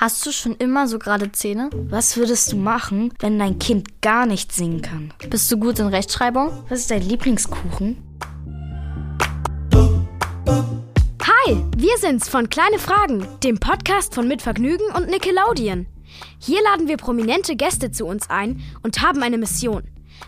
Hast 0.00 0.24
du 0.24 0.32
schon 0.32 0.56
immer 0.56 0.88
so 0.88 0.98
gerade 0.98 1.30
Zähne? 1.30 1.68
Was 1.74 2.16
würdest 2.16 2.52
du 2.52 2.56
machen, 2.56 3.12
wenn 3.18 3.38
dein 3.38 3.58
Kind 3.58 4.00
gar 4.00 4.24
nicht 4.24 4.50
singen 4.50 4.80
kann? 4.80 5.12
Bist 5.28 5.52
du 5.52 5.58
gut 5.58 5.78
in 5.78 5.88
Rechtschreibung? 5.88 6.64
Was 6.70 6.80
ist 6.80 6.90
dein 6.90 7.02
Lieblingskuchen? 7.02 7.98
Hi, 11.22 11.64
wir 11.76 11.98
sind's 11.98 12.30
von 12.30 12.48
Kleine 12.48 12.78
Fragen, 12.78 13.28
dem 13.44 13.60
Podcast 13.60 14.14
von 14.14 14.26
Mitvergnügen 14.26 14.86
und 14.96 15.10
Nickelodeon. 15.10 15.86
Hier 16.38 16.62
laden 16.62 16.88
wir 16.88 16.96
prominente 16.96 17.54
Gäste 17.54 17.90
zu 17.90 18.06
uns 18.06 18.30
ein 18.30 18.62
und 18.82 19.02
haben 19.02 19.22
eine 19.22 19.36
Mission. 19.36 19.82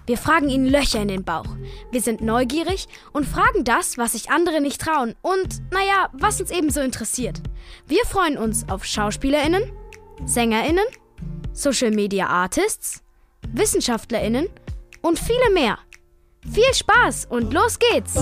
Wir 0.07 0.19
fragen 0.19 0.49
ihnen 0.49 0.67
Löcher 0.67 1.01
in 1.01 1.09
den 1.09 1.25
Bauch. 1.25 1.47
Wir 1.91 2.01
sind 2.01 2.21
neugierig 2.21 2.89
und 3.13 3.27
fragen 3.27 3.65
das, 3.65 3.99
was 3.99 4.13
sich 4.13 4.31
andere 4.31 4.61
nicht 4.61 4.81
trauen 4.81 5.15
und, 5.23 5.63
naja, 5.71 6.09
was 6.13 6.41
uns 6.41 6.51
ebenso 6.51 6.81
interessiert. 6.81 7.41
Wir 7.87 8.05
freuen 8.05 8.39
uns 8.39 8.69
auf 8.69 8.85
SchauspielerInnen, 8.85 9.71
SängerInnen, 10.25 10.85
Social 11.53 11.91
Media 11.91 12.27
Artists, 12.27 13.03
WissenschaftlerInnen 13.49 14.49
und 15.03 15.19
viele 15.19 15.51
mehr. 15.53 15.79
Viel 16.51 16.75
Spaß 16.75 17.27
und 17.31 17.53
los 17.53 17.79
geht's! 17.79 18.15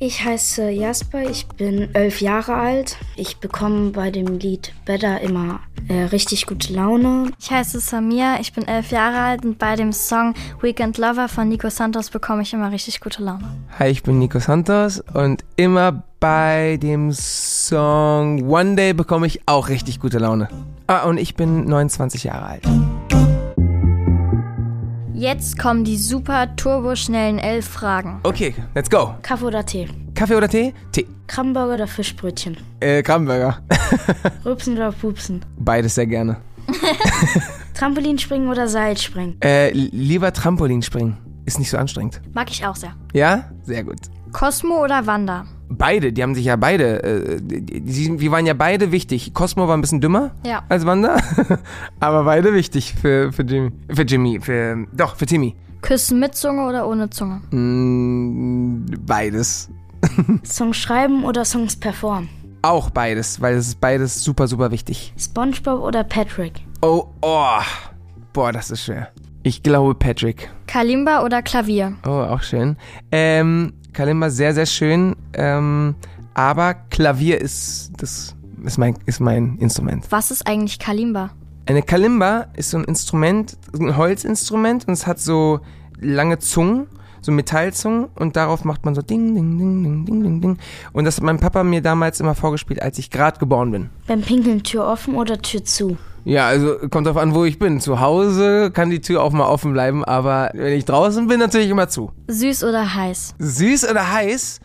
Ich 0.00 0.24
heiße 0.24 0.70
Jasper, 0.70 1.28
ich 1.28 1.48
bin 1.48 1.92
elf 1.92 2.20
Jahre 2.20 2.54
alt. 2.54 2.96
Ich 3.16 3.38
bekomme 3.38 3.90
bei 3.90 4.12
dem 4.12 4.38
Lied 4.38 4.72
Better 4.84 5.20
immer 5.20 5.58
äh, 5.88 6.04
richtig 6.04 6.46
gute 6.46 6.72
Laune. 6.72 7.32
Ich 7.40 7.50
heiße 7.50 7.80
Samia, 7.80 8.38
ich 8.40 8.52
bin 8.52 8.68
elf 8.68 8.92
Jahre 8.92 9.18
alt 9.18 9.44
und 9.44 9.58
bei 9.58 9.74
dem 9.74 9.92
Song 9.92 10.34
Weekend 10.62 10.98
Lover 10.98 11.28
von 11.28 11.48
Nico 11.48 11.68
Santos 11.68 12.10
bekomme 12.10 12.42
ich 12.42 12.52
immer 12.52 12.70
richtig 12.70 13.00
gute 13.00 13.24
Laune. 13.24 13.42
Hi, 13.76 13.88
ich 13.88 14.04
bin 14.04 14.20
Nico 14.20 14.38
Santos 14.38 15.02
und 15.14 15.44
immer 15.56 16.04
bei 16.20 16.78
dem 16.80 17.10
Song 17.10 18.48
One 18.48 18.76
Day 18.76 18.92
bekomme 18.92 19.26
ich 19.26 19.40
auch 19.46 19.68
richtig 19.68 19.98
gute 19.98 20.18
Laune. 20.18 20.48
Ah, 20.86 21.06
und 21.08 21.18
ich 21.18 21.34
bin 21.34 21.64
29 21.64 22.22
Jahre 22.22 22.46
alt. 22.46 23.17
Jetzt 25.18 25.58
kommen 25.58 25.82
die 25.82 25.96
super 25.96 26.54
turboschnellen 26.54 27.40
elf 27.40 27.66
Fragen. 27.66 28.20
Okay, 28.22 28.54
let's 28.76 28.88
go. 28.88 29.16
Kaffee 29.22 29.46
oder 29.46 29.66
Tee? 29.66 29.88
Kaffee 30.14 30.36
oder 30.36 30.48
Tee? 30.48 30.72
Tee. 30.92 31.08
Krabbenburger 31.26 31.74
oder 31.74 31.86
Fischbrötchen? 31.88 32.56
Äh, 32.78 33.02
Krabbenburger. 33.02 33.58
Rübsen 34.44 34.76
oder 34.76 34.92
Pupsen? 34.92 35.44
Beides 35.58 35.96
sehr 35.96 36.06
gerne. 36.06 36.36
Trampolinspringen 37.74 38.48
oder 38.48 38.68
Seilspringen? 38.68 39.42
Äh, 39.42 39.72
lieber 39.72 40.32
Trampolinspringen. 40.32 41.16
Ist 41.46 41.58
nicht 41.58 41.70
so 41.70 41.78
anstrengend. 41.78 42.20
Mag 42.32 42.48
ich 42.52 42.64
auch 42.64 42.76
sehr. 42.76 42.94
Ja? 43.12 43.50
Sehr 43.64 43.82
gut. 43.82 43.98
Cosmo 44.30 44.84
oder 44.84 45.04
Wanda? 45.08 45.46
Beide, 45.70 46.12
die 46.12 46.22
haben 46.22 46.34
sich 46.34 46.46
ja 46.46 46.56
beide, 46.56 47.02
äh, 47.02 47.38
die, 47.42 48.16
die, 48.16 48.30
waren 48.30 48.46
ja 48.46 48.54
beide 48.54 48.90
wichtig. 48.90 49.34
Cosmo 49.34 49.68
war 49.68 49.76
ein 49.76 49.80
bisschen 49.82 50.00
dümmer 50.00 50.30
Ja. 50.44 50.62
als 50.68 50.86
Wanda, 50.86 51.18
aber 52.00 52.24
beide 52.24 52.54
wichtig 52.54 52.94
für, 52.94 53.32
für 53.32 53.42
Jimmy. 53.42 53.72
Für 53.92 54.02
Jimmy, 54.02 54.40
für, 54.40 54.86
doch, 54.94 55.16
für 55.16 55.26
Timmy. 55.26 55.54
Küssen 55.82 56.20
mit 56.20 56.34
Zunge 56.34 56.66
oder 56.66 56.88
ohne 56.88 57.10
Zunge? 57.10 57.40
Mm, 57.50 58.86
beides. 59.06 59.68
Songs 60.44 60.76
schreiben 60.76 61.24
oder 61.24 61.44
Songs 61.44 61.76
performen? 61.76 62.28
Auch 62.62 62.90
beides, 62.90 63.40
weil 63.40 63.54
es 63.54 63.68
ist 63.68 63.80
beides 63.80 64.24
super, 64.24 64.48
super 64.48 64.70
wichtig. 64.70 65.12
SpongeBob 65.16 65.80
oder 65.82 66.02
Patrick? 66.02 66.54
Oh, 66.82 67.06
oh. 67.20 67.60
Boah, 68.32 68.52
das 68.52 68.70
ist 68.70 68.84
schwer. 68.84 69.12
Ich 69.48 69.62
glaube 69.62 69.94
Patrick. 69.94 70.50
Kalimba 70.66 71.24
oder 71.24 71.40
Klavier? 71.40 71.94
Oh, 72.04 72.10
auch 72.10 72.42
schön. 72.42 72.76
Ähm, 73.10 73.72
Kalimba 73.94 74.28
sehr, 74.28 74.52
sehr 74.52 74.66
schön. 74.66 75.16
Ähm, 75.32 75.94
aber 76.34 76.74
Klavier 76.74 77.40
ist 77.40 77.92
das 77.96 78.36
ist 78.62 78.76
mein, 78.76 78.98
ist 79.06 79.20
mein 79.20 79.56
Instrument. 79.56 80.04
Was 80.10 80.30
ist 80.30 80.46
eigentlich 80.46 80.78
Kalimba? 80.78 81.30
Eine 81.64 81.80
Kalimba 81.80 82.48
ist 82.56 82.68
so 82.68 82.76
ein 82.76 82.84
Instrument, 82.84 83.56
ein 83.72 83.96
Holzinstrument 83.96 84.86
und 84.86 84.92
es 84.92 85.06
hat 85.06 85.18
so 85.18 85.60
lange 85.98 86.38
Zungen, 86.40 86.86
so 87.22 87.32
Metallzungen 87.32 88.08
und 88.16 88.36
darauf 88.36 88.66
macht 88.66 88.84
man 88.84 88.94
so 88.94 89.00
Ding, 89.00 89.34
Ding, 89.34 89.56
Ding, 89.56 89.82
Ding, 89.82 90.04
Ding, 90.04 90.22
Ding, 90.24 90.40
Ding. 90.42 90.58
Und 90.92 91.06
das 91.06 91.16
hat 91.16 91.24
mein 91.24 91.40
Papa 91.40 91.64
mir 91.64 91.80
damals 91.80 92.20
immer 92.20 92.34
vorgespielt, 92.34 92.82
als 92.82 92.98
ich 92.98 93.08
gerade 93.08 93.38
geboren 93.38 93.70
bin. 93.70 93.88
Beim 94.06 94.20
Pinkeln 94.20 94.62
Tür 94.62 94.86
offen 94.86 95.14
oder 95.14 95.40
Tür 95.40 95.64
zu? 95.64 95.96
Ja, 96.28 96.46
also 96.46 96.76
kommt 96.90 97.06
drauf 97.06 97.16
an, 97.16 97.34
wo 97.34 97.46
ich 97.46 97.58
bin. 97.58 97.80
Zu 97.80 98.00
Hause 98.00 98.70
kann 98.70 98.90
die 98.90 99.00
Tür 99.00 99.22
auch 99.22 99.32
mal 99.32 99.46
offen 99.46 99.72
bleiben, 99.72 100.04
aber 100.04 100.50
wenn 100.52 100.74
ich 100.74 100.84
draußen 100.84 101.26
bin, 101.26 101.40
natürlich 101.40 101.70
immer 101.70 101.88
zu. 101.88 102.12
Süß 102.26 102.64
oder 102.64 102.94
heiß? 102.94 103.34
Süß 103.38 103.88
oder 103.90 104.12
heiß? 104.12 104.60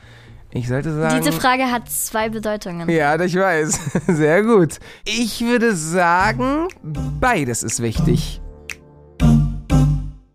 Ich 0.51 0.67
sollte 0.67 0.93
sagen. 0.93 1.21
Diese 1.21 1.31
Frage 1.31 1.71
hat 1.71 1.89
zwei 1.89 2.27
Bedeutungen. 2.27 2.89
Ja, 2.89 3.17
ich 3.17 3.37
weiß. 3.37 3.79
Sehr 4.07 4.43
gut. 4.43 4.79
Ich 5.05 5.39
würde 5.39 5.73
sagen, 5.73 6.67
beides 6.83 7.63
ist 7.63 7.81
wichtig. 7.81 8.41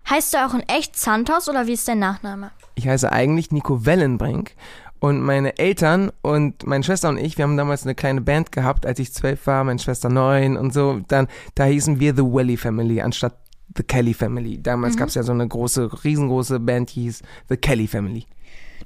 Heißt 0.08 0.32
du 0.32 0.38
auch 0.46 0.54
in 0.54 0.62
echt 0.66 0.98
Santos 0.98 1.46
oder 1.50 1.66
wie 1.66 1.74
ist 1.74 1.86
dein 1.86 1.98
Nachname? 1.98 2.52
Ich 2.74 2.88
heiße 2.88 3.12
eigentlich 3.12 3.50
Nico 3.50 3.84
Wellenbrink 3.84 4.52
und 5.00 5.20
meine 5.20 5.58
Eltern 5.58 6.10
und 6.22 6.66
meine 6.66 6.84
Schwester 6.84 7.08
und 7.08 7.18
ich, 7.18 7.38
wir 7.38 7.44
haben 7.44 7.56
damals 7.56 7.84
eine 7.84 7.94
kleine 7.94 8.20
Band 8.20 8.52
gehabt, 8.52 8.86
als 8.86 8.98
ich 8.98 9.12
zwölf 9.12 9.46
war, 9.46 9.64
meine 9.64 9.78
Schwester 9.78 10.08
neun 10.08 10.56
und 10.56 10.72
so. 10.72 11.00
Dann, 11.08 11.28
da 11.54 11.64
hießen 11.64 12.00
wir 12.00 12.14
The 12.14 12.22
Welly 12.22 12.56
Family 12.56 13.00
anstatt 13.00 13.36
The 13.76 13.82
Kelly 13.82 14.14
Family. 14.14 14.60
Damals 14.62 14.96
gab 14.96 15.08
es 15.08 15.14
ja 15.14 15.22
so 15.22 15.32
eine 15.32 15.46
große, 15.46 16.04
riesengroße 16.04 16.58
Band, 16.60 16.94
die 16.94 17.02
hieß 17.02 17.22
The 17.48 17.56
Kelly 17.56 17.86
Family. 17.86 18.26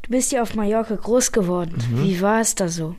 Du 0.02 0.10
bist 0.10 0.32
ja 0.32 0.42
auf 0.42 0.54
Mallorca 0.54 0.96
groß 0.96 1.32
geworden. 1.32 1.76
Wie 1.94 2.20
war 2.20 2.40
es 2.40 2.54
da 2.54 2.68
so? 2.68 2.96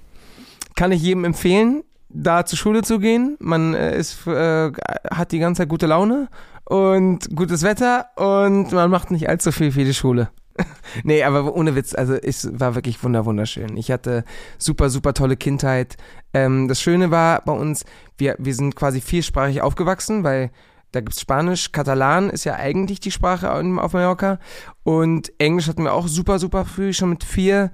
Kann 0.75 0.91
ich 0.91 1.01
jedem 1.01 1.25
empfehlen, 1.25 1.84
da 2.09 2.45
zur 2.45 2.57
Schule 2.57 2.81
zu 2.81 3.00
gehen. 3.00 3.35
Man 3.40 3.74
äh, 3.74 3.97
ist, 3.97 4.25
äh, 4.28 4.72
hat 5.12 5.31
die 5.31 5.40
ganze 5.40 5.62
Zeit 5.62 5.69
gute 5.69 5.88
Laune 5.88 6.30
und 6.66 7.35
gutes 7.35 7.63
Wetter 7.63 8.07
und 8.16 8.72
man 8.72 8.90
macht 8.90 9.12
nicht 9.12 9.28
allzu 9.30 9.51
viel 9.51 9.72
für 9.72 9.84
die 9.84 9.94
Schule. 9.94 10.30
nee, 11.03 11.24
aber 11.24 11.56
ohne 11.56 11.75
Witz, 11.75 11.96
also 11.96 12.14
es 12.14 12.47
war 12.59 12.75
wirklich 12.75 13.03
wunder 13.03 13.25
wunderschön. 13.25 13.78
Ich 13.78 13.91
hatte 13.91 14.24
super, 14.58 14.90
super 14.90 15.14
tolle 15.14 15.38
Kindheit. 15.38 15.97
Ähm, 16.34 16.68
das 16.68 16.81
Schöne 16.81 17.12
war 17.12 17.41
bei 17.41 17.53
uns, 17.53 17.86
wir, 18.18 18.36
wir 18.40 18.53
sind 18.53 18.75
quasi 18.75 19.02
vielsprachig 19.02 19.62
aufgewachsen, 19.62 20.24
weil 20.24 20.52
da 20.92 21.02
gibt's 21.02 21.22
Spanisch, 21.22 21.72
Katalan 21.72 22.30
ist 22.30 22.44
ja 22.44 22.56
eigentlich 22.56 23.00
die 23.00 23.12
Sprache 23.12 23.52
auf 23.52 23.94
Mallorca 23.94 24.40
und 24.84 25.34
Englisch 25.40 25.68
hatten 25.68 25.84
wir 25.84 25.94
auch 25.94 26.08
super, 26.08 26.38
super 26.38 26.66
früh, 26.66 26.94
schon 26.94 27.09
mit 27.09 27.24
vier 27.24 27.72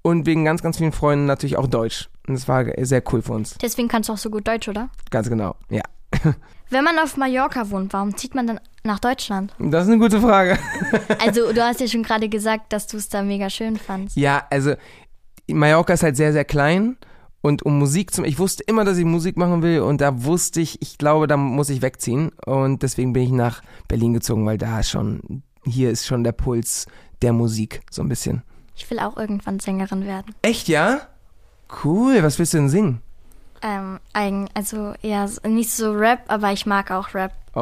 und 0.00 0.26
wegen 0.26 0.44
ganz, 0.44 0.62
ganz 0.62 0.78
vielen 0.78 0.92
Freunden 0.92 1.26
natürlich 1.26 1.56
auch 1.56 1.66
Deutsch. 1.66 2.08
Und 2.26 2.34
das 2.34 2.48
war 2.48 2.64
sehr 2.84 3.02
cool 3.12 3.20
für 3.20 3.32
uns. 3.32 3.56
Deswegen 3.60 3.88
kannst 3.88 4.08
du 4.08 4.14
auch 4.14 4.18
so 4.18 4.30
gut 4.30 4.48
Deutsch, 4.48 4.68
oder? 4.68 4.88
Ganz 5.10 5.28
genau, 5.28 5.56
ja. 5.68 5.82
Wenn 6.74 6.82
man 6.82 6.98
auf 6.98 7.16
Mallorca 7.16 7.70
wohnt, 7.70 7.92
warum 7.92 8.16
zieht 8.16 8.34
man 8.34 8.48
dann 8.48 8.58
nach 8.82 8.98
Deutschland? 8.98 9.54
Das 9.60 9.84
ist 9.84 9.92
eine 9.92 10.00
gute 10.00 10.20
Frage. 10.20 10.58
Also, 11.20 11.52
du 11.52 11.62
hast 11.64 11.78
ja 11.78 11.86
schon 11.86 12.02
gerade 12.02 12.28
gesagt, 12.28 12.72
dass 12.72 12.88
du 12.88 12.96
es 12.96 13.08
da 13.08 13.22
mega 13.22 13.48
schön 13.48 13.76
fandst. 13.76 14.16
Ja, 14.16 14.42
also 14.50 14.74
Mallorca 15.46 15.92
ist 15.92 16.02
halt 16.02 16.16
sehr, 16.16 16.32
sehr 16.32 16.44
klein. 16.44 16.96
Und 17.42 17.62
um 17.62 17.78
Musik 17.78 18.12
zum, 18.12 18.24
ich 18.24 18.40
wusste 18.40 18.64
immer, 18.64 18.84
dass 18.84 18.98
ich 18.98 19.04
Musik 19.04 19.36
machen 19.36 19.62
will 19.62 19.82
und 19.82 20.00
da 20.00 20.24
wusste 20.24 20.60
ich, 20.60 20.82
ich 20.82 20.98
glaube, 20.98 21.28
da 21.28 21.36
muss 21.36 21.68
ich 21.68 21.80
wegziehen 21.80 22.32
und 22.44 22.82
deswegen 22.82 23.12
bin 23.12 23.22
ich 23.22 23.30
nach 23.30 23.62
Berlin 23.86 24.14
gezogen, 24.14 24.44
weil 24.44 24.58
da 24.58 24.82
schon, 24.82 25.44
hier 25.64 25.90
ist 25.92 26.06
schon 26.06 26.24
der 26.24 26.32
Puls 26.32 26.86
der 27.22 27.32
Musik, 27.32 27.82
so 27.88 28.02
ein 28.02 28.08
bisschen. 28.08 28.42
Ich 28.74 28.90
will 28.90 28.98
auch 28.98 29.16
irgendwann 29.16 29.60
Sängerin 29.60 30.06
werden. 30.06 30.34
Echt, 30.42 30.66
ja? 30.66 31.02
Cool, 31.84 32.22
was 32.24 32.40
willst 32.40 32.54
du 32.54 32.58
denn 32.58 32.68
singen? 32.68 33.00
Ähm, 33.66 33.98
eigen, 34.12 34.48
also 34.52 34.92
eher 35.02 35.28
nicht 35.46 35.70
so 35.70 35.92
Rap, 35.92 36.20
aber 36.28 36.52
ich 36.52 36.66
mag 36.66 36.90
auch 36.90 37.14
Rap. 37.14 37.32
Oh. 37.54 37.60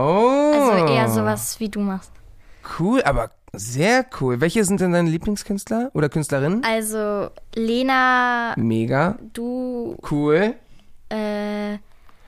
Also 0.52 0.86
eher 0.92 1.08
sowas, 1.08 1.60
wie 1.60 1.68
du 1.68 1.78
machst. 1.80 2.10
Cool, 2.78 3.02
aber 3.04 3.30
sehr 3.52 4.04
cool. 4.20 4.40
Welche 4.40 4.64
sind 4.64 4.80
denn 4.80 4.92
deine 4.92 5.08
Lieblingskünstler 5.10 5.90
oder 5.94 6.08
Künstlerinnen? 6.08 6.64
Also 6.64 7.30
Lena, 7.54 8.54
Mega. 8.56 9.16
du, 9.32 9.96
Cool. 10.10 10.54
äh, 11.08 11.74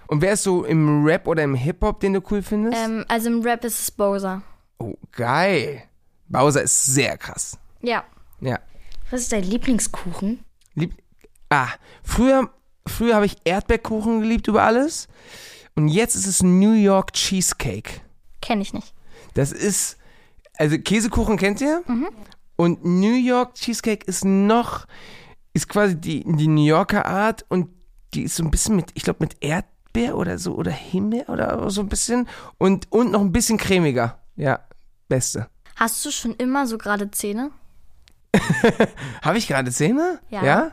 Und 0.07 0.21
wer 0.23 0.35
ist 0.35 0.45
so 0.45 0.65
im 0.65 1.05
Rap 1.05 1.27
oder 1.27 1.43
im 1.43 1.55
Hip-Hop, 1.55 1.99
den 2.01 2.13
du 2.13 2.21
cool 2.31 2.43
findest? 2.43 2.77
ähm, 2.79 3.05
also 3.09 3.29
im 3.29 3.43
Rap 3.43 3.65
ist 3.65 3.81
es 3.81 3.91
Bowser. 3.91 4.43
oh, 4.79 4.95
geil. 5.13 5.83
Bowser 6.29 6.63
ist 6.63 6.85
sehr 6.87 7.17
krass. 7.19 7.59
Ja. 7.83 8.05
Ja. 8.41 8.59
Was 9.11 9.23
ist 9.23 9.33
dein 9.33 9.45
Lieblingskuchen? 9.45 10.45
Lieb 10.75 10.93
ah, 11.51 11.69
früher, 12.03 12.51
früher 12.87 13.15
habe 13.15 13.27
ich 13.27 13.37
Erdbeerkuchen 13.45 14.21
geliebt 14.21 14.49
über 14.49 14.63
alles. 14.63 15.09
Und 15.77 15.89
jetzt 15.89 16.15
ist 16.15 16.27
es 16.27 16.43
New 16.43 16.73
York 16.73 17.13
Cheesecake. 17.13 18.01
Kenne 18.41 18.63
ich 18.63 18.73
nicht. 18.73 18.95
Das 19.35 19.53
ist, 19.53 19.97
also 20.57 20.79
Käsekuchen 20.79 21.37
kennt 21.37 21.61
ihr? 21.61 21.83
Und 22.57 22.85
New 22.85 23.15
York 23.15 23.55
Cheesecake 23.55 24.07
ist 24.07 24.25
noch, 24.25 24.87
ist 25.53 25.69
quasi 25.69 25.97
die, 25.97 26.25
die 26.25 26.47
New 26.47 26.65
Yorker 26.65 27.07
Art 27.07 27.45
und 27.49 27.71
die 28.15 28.23
ist 28.23 28.37
so 28.37 28.45
ein 28.45 28.51
bisschen 28.51 28.77
mit, 28.77 28.93
ich 28.95 29.03
glaube 29.03 29.25
mit 29.25 29.37
Erdbeer 29.41 30.17
oder 30.17 30.39
so 30.39 30.55
oder 30.55 30.71
Himmel 30.71 31.23
oder 31.23 31.69
so 31.71 31.81
ein 31.81 31.89
bisschen 31.89 32.29
und, 32.59 32.91
und 32.93 33.11
noch 33.11 33.21
ein 33.21 33.33
bisschen 33.33 33.59
cremiger. 33.59 34.21
Ja, 34.37 34.61
beste. 35.09 35.49
Hast 35.75 36.05
du 36.05 36.13
schon 36.13 36.35
immer 36.35 36.69
so 36.69 36.79
gerade 36.79 37.11
Zähne? 37.11 37.51
Habe 39.23 39.39
ich 39.39 39.49
gerade 39.49 39.73
Zähne? 39.73 40.21
Ja. 40.31 40.45
Ja? 40.45 40.73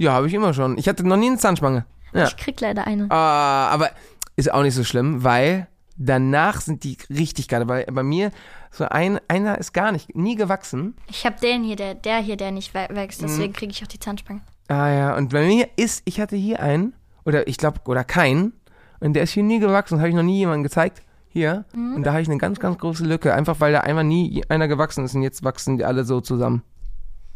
Ja, 0.00 0.12
habe 0.12 0.26
ich 0.26 0.34
immer 0.34 0.54
schon. 0.54 0.78
Ich 0.78 0.88
hatte 0.88 1.06
noch 1.06 1.16
nie 1.16 1.26
eine 1.28 1.38
Zahnspange. 1.38 1.84
Ja. 2.12 2.24
Ich 2.26 2.36
krieg 2.36 2.60
leider 2.60 2.86
eine. 2.86 3.10
Ah, 3.10 3.68
aber 3.68 3.90
ist 4.36 4.52
auch 4.52 4.62
nicht 4.62 4.74
so 4.74 4.82
schlimm, 4.84 5.22
weil 5.24 5.68
danach 5.96 6.60
sind 6.60 6.84
die 6.84 6.96
richtig 7.10 7.48
geil. 7.48 7.68
Weil 7.68 7.84
bei 7.86 8.02
mir 8.02 8.30
so 8.70 8.84
ein, 8.84 9.20
einer 9.28 9.58
ist 9.58 9.72
gar 9.74 9.92
nicht, 9.92 10.14
nie 10.16 10.36
gewachsen. 10.36 10.94
Ich 11.08 11.26
habe 11.26 11.36
den 11.40 11.62
hier, 11.64 11.76
der, 11.76 11.94
der 11.94 12.18
hier, 12.18 12.36
der 12.36 12.50
nicht 12.50 12.74
wä- 12.74 12.94
wächst, 12.94 13.20
Mhm. 13.20 13.26
deswegen 13.26 13.52
kriege 13.52 13.72
ich 13.72 13.82
auch 13.82 13.88
die 13.88 13.98
Zahnspange. 14.00 14.40
Ah 14.68 14.88
ja, 14.88 15.16
und 15.16 15.30
bei 15.32 15.44
mir 15.46 15.68
ist, 15.76 16.02
ich 16.04 16.20
hatte 16.20 16.36
hier 16.36 16.60
einen, 16.60 16.94
oder 17.24 17.46
ich 17.48 17.56
glaube, 17.58 17.80
oder 17.86 18.04
keinen, 18.04 18.52
und 19.00 19.14
der 19.14 19.24
ist 19.24 19.32
hier 19.32 19.42
nie 19.42 19.58
gewachsen, 19.58 19.94
das 19.96 20.00
habe 20.00 20.08
ich 20.10 20.14
noch 20.14 20.22
nie 20.22 20.38
jemandem 20.38 20.62
gezeigt. 20.62 21.02
Hier. 21.32 21.64
Und 21.74 22.02
da 22.02 22.10
habe 22.12 22.22
ich 22.22 22.28
eine 22.28 22.38
ganz, 22.38 22.58
ganz 22.58 22.76
große 22.78 23.04
Lücke, 23.04 23.32
einfach 23.34 23.60
weil 23.60 23.72
da 23.72 23.80
einmal 23.82 24.02
nie 24.02 24.42
einer 24.48 24.66
gewachsen 24.66 25.04
ist 25.04 25.14
und 25.14 25.22
jetzt 25.22 25.44
wachsen 25.44 25.76
die 25.78 25.84
alle 25.84 26.02
so 26.04 26.20
zusammen. 26.20 26.62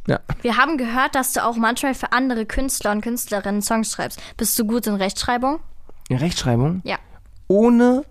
Ja. 0.06 0.20
Wir 0.42 0.56
haben 0.56 0.76
gehört, 0.76 1.14
dass 1.14 1.32
du 1.32 1.44
auch 1.44 1.56
manchmal 1.56 1.94
für 1.94 2.12
andere 2.12 2.44
Künstler 2.46 2.92
und 2.92 3.00
Künstlerinnen 3.00 3.62
Songs 3.62 3.92
schreibst. 3.92 4.20
Bist 4.36 4.58
du 4.58 4.66
gut 4.66 4.86
in 4.86 4.94
Rechtschreibung? 4.94 5.60
In 6.08 6.18
Rechtschreibung? 6.18 6.82
Ja. 6.84 6.98
Ohne 7.48 8.04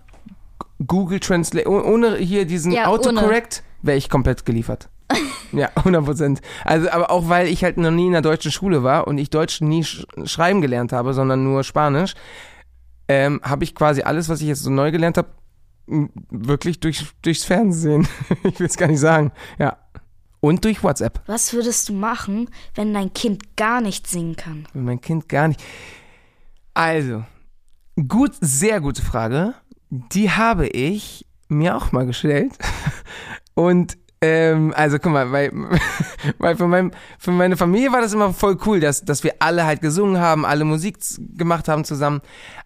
Google 0.85 1.19
Translate, 1.19 1.69
oh- 1.69 1.81
ohne 1.81 2.15
hier 2.17 2.45
diesen 2.45 2.71
Ja, 2.71 2.87
Autocorrect, 2.87 3.63
wäre 3.81 3.97
ich 3.97 4.09
komplett 4.09 4.45
geliefert. 4.45 4.89
ja, 5.51 5.69
100 5.75 6.03
Prozent. 6.03 6.41
Also, 6.65 6.89
aber 6.89 7.11
auch 7.11 7.29
weil 7.29 7.47
ich 7.47 7.63
halt 7.63 7.77
noch 7.77 7.91
nie 7.91 8.07
in 8.07 8.13
der 8.13 8.21
deutschen 8.21 8.51
Schule 8.51 8.83
war 8.83 9.07
und 9.07 9.17
ich 9.17 9.29
Deutsch 9.29 9.61
nie 9.61 9.83
sch 9.83 10.05
schreiben 10.25 10.61
gelernt 10.61 10.91
habe, 10.91 11.13
sondern 11.13 11.43
nur 11.43 11.63
Spanisch, 11.63 12.15
ähm, 13.07 13.39
habe 13.43 13.63
ich 13.63 13.75
quasi 13.75 14.01
alles, 14.01 14.29
was 14.29 14.41
ich 14.41 14.47
jetzt 14.47 14.63
so 14.63 14.71
neu 14.71 14.91
gelernt 14.91 15.17
habe, 15.17 15.29
wirklich 16.31 16.79
durch, 16.79 17.05
durchs 17.21 17.43
Fernsehen. 17.43 18.07
ich 18.43 18.59
will 18.59 18.67
es 18.67 18.77
gar 18.77 18.87
nicht 18.87 18.99
sagen. 18.99 19.31
Ja. 19.59 19.77
Und 20.43 20.65
durch 20.65 20.83
WhatsApp. 20.83 21.21
Was 21.25 21.53
würdest 21.53 21.87
du 21.87 21.93
machen, 21.93 22.49
wenn 22.75 22.93
dein 22.93 23.13
Kind 23.13 23.55
gar 23.55 23.79
nicht 23.79 24.07
singen 24.07 24.35
kann? 24.35 24.67
Wenn 24.73 24.83
mein 24.83 24.99
Kind 24.99 25.29
gar 25.29 25.47
nicht. 25.47 25.63
Also, 26.73 27.23
gut, 28.09 28.33
sehr 28.41 28.81
gute 28.81 29.01
Frage. 29.01 29.53
Die 29.89 30.31
habe 30.31 30.67
ich 30.67 31.25
mir 31.47 31.77
auch 31.77 31.93
mal 31.93 32.05
gestellt. 32.05 32.51
Und 33.53 33.97
ähm, 34.19 34.73
also 34.75 34.99
guck 34.99 35.13
mal, 35.13 35.31
weil, 35.31 35.53
weil 36.39 36.57
für, 36.57 36.67
mein, 36.67 36.91
für 37.19 37.31
meine 37.31 37.55
Familie 37.55 37.93
war 37.93 38.01
das 38.01 38.11
immer 38.11 38.33
voll 38.33 38.57
cool, 38.65 38.81
dass, 38.81 39.05
dass 39.05 39.23
wir 39.23 39.35
alle 39.39 39.65
halt 39.65 39.79
gesungen 39.79 40.19
haben, 40.19 40.45
alle 40.45 40.65
Musik 40.65 40.97
gemacht 41.37 41.69
haben 41.69 41.85
zusammen. 41.85 42.19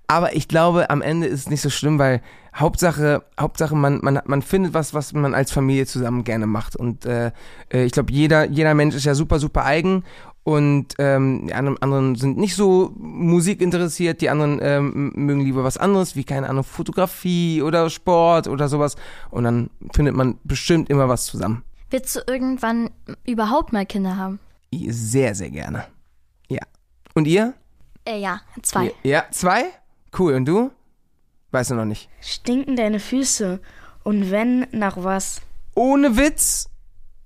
Aber 0.07 0.35
ich 0.35 0.47
glaube, 0.47 0.89
am 0.89 1.03
Ende 1.03 1.27
ist 1.27 1.41
es 1.41 1.49
nicht 1.51 1.61
so 1.61 1.69
schlimm, 1.69 1.99
weil 1.99 2.23
Hauptsache, 2.57 3.23
Hauptsache 3.39 3.75
man, 3.75 3.99
man, 4.01 4.19
man 4.25 4.41
findet 4.41 4.73
was, 4.73 4.93
was 4.93 5.13
man 5.13 5.35
als 5.35 5.51
Familie 5.51 5.85
zusammen 5.85 6.23
gerne 6.23 6.47
macht. 6.47 6.75
Und 6.75 7.05
äh, 7.05 7.31
äh, 7.71 7.85
ich 7.85 7.91
glaube, 7.91 8.11
jeder, 8.11 8.45
jeder 8.45 8.73
Mensch 8.73 8.95
ist 8.95 9.05
ja 9.05 9.13
super, 9.13 9.39
super 9.39 9.63
eigen. 9.63 10.03
Und 10.43 10.95
ähm, 10.97 11.47
die 11.47 11.53
anderen, 11.53 11.81
anderen 11.81 12.15
sind 12.15 12.37
nicht 12.37 12.55
so 12.55 12.93
musikinteressiert, 12.97 14.21
die 14.21 14.29
anderen 14.29 14.59
ähm, 14.61 15.11
mögen 15.13 15.41
lieber 15.41 15.63
was 15.63 15.77
anderes, 15.77 16.15
wie 16.15 16.23
keine 16.23 16.49
Ahnung, 16.49 16.63
Fotografie 16.63 17.61
oder 17.61 17.89
Sport 17.89 18.47
oder 18.47 18.69
sowas. 18.69 18.95
Und 19.29 19.43
dann 19.43 19.69
findet 19.93 20.15
man 20.15 20.39
bestimmt 20.43 20.89
immer 20.89 21.09
was 21.09 21.25
zusammen. 21.25 21.63
Willst 21.89 22.15
du 22.15 22.21
irgendwann 22.27 22.89
überhaupt 23.25 23.73
mal 23.73 23.85
Kinder 23.85 24.17
haben? 24.17 24.39
Sehr, 24.73 25.35
sehr 25.35 25.49
gerne. 25.49 25.85
Ja. 26.47 26.61
Und 27.13 27.27
ihr? 27.27 27.53
Äh, 28.05 28.19
ja, 28.19 28.41
zwei. 28.61 28.93
Ja, 29.03 29.25
zwei? 29.31 29.65
Cool. 30.17 30.33
Und 30.33 30.45
du? 30.45 30.71
Weißt 31.51 31.71
du 31.71 31.75
noch 31.75 31.85
nicht. 31.85 32.09
Stinken 32.21 32.75
deine 32.75 32.99
Füße? 32.99 33.59
Und 34.03 34.31
wenn, 34.31 34.67
nach 34.71 35.03
was? 35.03 35.41
Ohne 35.75 36.17
Witz? 36.17 36.69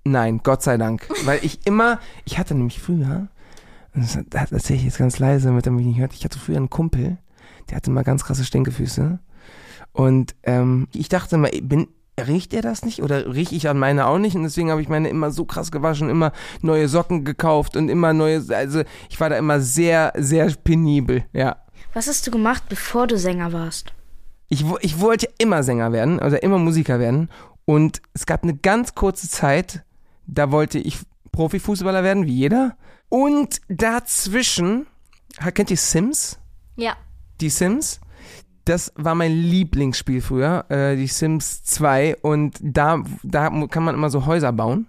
Nein, 0.04 0.42
Gott 0.44 0.64
sei 0.64 0.78
Dank. 0.78 1.08
Weil 1.26 1.40
ich 1.44 1.66
immer, 1.66 2.00
ich 2.26 2.38
hatte 2.38 2.56
nämlich 2.56 2.82
früher, 2.82 3.28
das, 3.94 4.16
erzähle 4.52 4.80
ich 4.80 4.86
jetzt 4.86 4.98
ganz 4.98 5.20
leise, 5.20 5.48
damit 5.48 5.66
er 5.66 5.72
mich 5.72 5.86
nicht 5.86 6.00
hört, 6.00 6.14
ich 6.14 6.24
hatte 6.24 6.40
früher 6.40 6.58
einen 6.58 6.70
Kumpel, 6.70 7.18
der 7.70 7.78
hatte 7.78 7.92
mal 7.92 8.04
ganz 8.04 8.24
krasse 8.24 8.44
Stinkefüße. 8.44 9.20
Und 9.94 10.36
ähm, 10.44 10.88
ich 10.94 11.10
dachte 11.10 11.38
mal, 11.38 11.52
bin, 11.62 11.88
riecht 12.20 12.54
er 12.54 12.62
das 12.62 12.84
nicht? 12.84 13.04
Oder 13.04 13.34
rieche 13.34 13.56
ich 13.56 13.68
an 13.70 13.78
meine 13.78 14.08
auch 14.08 14.18
nicht? 14.18 14.36
Und 14.36 14.44
deswegen 14.44 14.72
habe 14.72 14.82
ich 14.82 14.90
meine 14.90 15.10
immer 15.10 15.32
so 15.32 15.46
krass 15.46 15.72
gewaschen, 15.72 16.10
immer 16.10 16.32
neue 16.62 16.88
Socken 16.88 17.26
gekauft 17.26 17.76
und 17.76 17.90
immer 17.90 18.14
neue, 18.14 18.44
also 18.50 18.84
ich 19.10 19.20
war 19.20 19.30
da 19.30 19.38
immer 19.38 19.60
sehr, 19.60 20.14
sehr 20.18 20.52
penibel, 20.64 21.26
ja. 21.34 21.58
Was 21.94 22.08
hast 22.08 22.26
du 22.26 22.32
gemacht, 22.32 22.64
bevor 22.70 23.08
du 23.08 23.18
Sänger 23.18 23.52
warst? 23.52 23.94
Ich, 24.52 24.66
ich 24.82 25.00
wollte 25.00 25.30
immer 25.38 25.64
Sänger 25.64 25.94
werden, 25.94 26.20
oder 26.20 26.44
immer 26.44 26.58
Musiker 26.58 27.00
werden. 27.00 27.30
Und 27.64 28.02
es 28.14 28.26
gab 28.26 28.44
eine 28.44 28.54
ganz 28.54 28.96
kurze 28.96 29.30
Zeit, 29.30 29.86
da 30.28 30.52
wollte 30.52 30.78
ich 30.78 30.98
Profifußballer 31.32 32.04
werden, 32.04 32.26
wie 32.26 32.34
jeder. 32.34 32.76
Und 33.08 33.62
dazwischen, 33.70 34.88
kennt 35.54 35.72
ihr 35.72 35.78
Sims? 35.78 36.38
Ja. 36.76 36.98
Die 37.40 37.50
Sims? 37.50 38.02
Das 38.66 38.92
war 38.96 39.16
mein 39.16 39.32
Lieblingsspiel 39.32 40.20
früher, 40.20 40.66
äh, 40.68 40.98
die 40.98 41.08
Sims 41.08 41.64
2. 41.64 42.18
Und 42.18 42.58
da, 42.62 43.02
da 43.24 43.50
kann 43.68 43.84
man 43.84 43.96
immer 43.96 44.10
so 44.10 44.26
Häuser 44.26 44.52
bauen. 44.52 44.88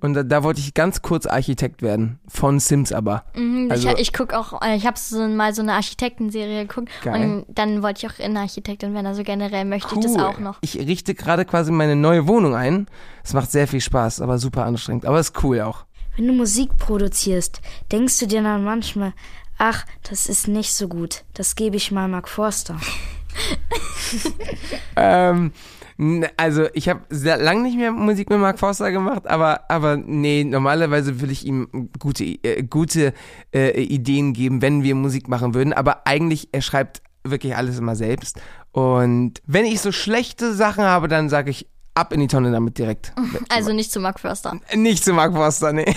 Und 0.00 0.14
da, 0.14 0.22
da 0.22 0.42
wollte 0.44 0.60
ich 0.60 0.74
ganz 0.74 1.02
kurz 1.02 1.26
Architekt 1.26 1.82
werden. 1.82 2.18
Von 2.28 2.60
Sims 2.60 2.92
aber. 2.92 3.24
Mhm, 3.34 3.68
Also- 3.70 3.88
ich 3.90 3.98
ich 3.98 4.12
gucke 4.12 4.38
auch, 4.38 4.62
äh, 4.62 4.76
ich 4.76 4.86
habe 4.86 4.98
so, 4.98 5.26
mal 5.28 5.52
so 5.54 5.62
eine 5.62 5.74
Architektenserie 5.74 6.66
geguckt 6.66 6.90
Geil. 7.02 7.20
und 7.20 7.46
dann 7.48 7.82
wollte 7.82 8.06
ich 8.06 8.12
auch 8.12 8.18
Innenarchitektin 8.18 8.94
werden. 8.94 9.06
Also 9.06 9.22
generell 9.24 9.64
möchte 9.64 9.94
ich 9.96 10.00
das 10.00 10.16
auch 10.16 10.38
noch. 10.38 10.58
Ich 10.60 10.76
richte 10.76 11.14
gerade 11.14 11.44
quasi 11.44 11.72
meine 11.72 11.96
neue 11.96 12.26
Wohnung 12.28 12.54
ein. 12.54 12.86
Es 13.24 13.32
macht 13.32 13.50
sehr 13.50 13.66
viel 13.68 13.80
Spaß, 13.80 14.20
aber 14.20 14.38
super 14.38 14.64
anstrengend. 14.64 15.04
Aber 15.04 15.18
ist 15.18 15.42
cool 15.42 15.60
auch. 15.60 15.84
Wenn 16.16 16.26
du 16.28 16.32
Musik 16.32 16.76
produzierst, 16.78 17.60
denkst 17.92 18.18
du 18.20 18.26
dir 18.26 18.42
dann 18.42 18.64
manchmal, 18.64 19.12
ach, 19.58 19.84
das 20.08 20.26
ist 20.28 20.48
nicht 20.48 20.72
so 20.72 20.88
gut. 20.88 21.24
Das 21.34 21.54
gebe 21.56 21.76
ich 21.76 21.90
mal 21.92 22.08
Mark 22.08 22.28
Forster. 22.28 22.76
Ähm, 24.96 25.52
also 26.36 26.66
ich 26.74 26.88
habe 26.88 27.00
sehr 27.10 27.38
lange 27.38 27.62
nicht 27.62 27.76
mehr 27.76 27.90
Musik 27.90 28.30
mit 28.30 28.38
Mark 28.38 28.60
Forster 28.60 28.92
gemacht, 28.92 29.26
aber 29.26 29.68
aber 29.68 29.96
nee, 29.96 30.44
normalerweise 30.44 31.20
würde 31.20 31.32
ich 31.32 31.44
ihm 31.44 31.90
gute 31.98 32.24
äh, 32.24 32.62
gute 32.62 33.12
äh, 33.52 33.80
Ideen 33.82 34.32
geben, 34.32 34.62
wenn 34.62 34.84
wir 34.84 34.94
Musik 34.94 35.26
machen 35.28 35.54
würden. 35.54 35.72
Aber 35.72 36.06
eigentlich 36.06 36.50
er 36.52 36.62
schreibt 36.62 37.02
wirklich 37.24 37.56
alles 37.56 37.78
immer 37.78 37.96
selbst. 37.96 38.40
Und 38.70 39.42
wenn 39.46 39.64
ich 39.64 39.80
so 39.80 39.90
schlechte 39.90 40.54
Sachen 40.54 40.84
habe, 40.84 41.08
dann 41.08 41.28
sage 41.28 41.50
ich 41.50 41.66
ab 41.94 42.12
in 42.12 42.20
die 42.20 42.28
Tonne 42.28 42.52
damit 42.52 42.78
direkt. 42.78 43.12
Also 43.48 43.72
nicht 43.72 43.90
zu 43.90 43.98
Mark 43.98 44.20
Förster. 44.20 44.60
Nicht 44.74 45.04
zu 45.04 45.12
Mark 45.12 45.34
Forster, 45.34 45.72
nee. 45.72 45.94